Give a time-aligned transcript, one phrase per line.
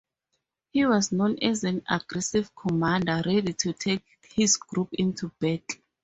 [0.73, 4.01] He was known as an aggressive commander, ready to take
[4.35, 5.77] his group into battle.